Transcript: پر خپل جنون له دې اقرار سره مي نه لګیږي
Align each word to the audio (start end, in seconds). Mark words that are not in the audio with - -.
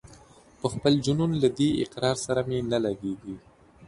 پر 0.59 0.67
خپل 0.73 0.93
جنون 1.05 1.31
له 1.41 1.49
دې 1.57 1.69
اقرار 1.83 2.17
سره 2.25 2.41
مي 2.47 2.59
نه 2.71 2.77
لګیږي 2.85 3.35